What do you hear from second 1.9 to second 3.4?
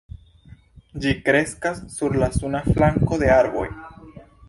sur la suna flanko de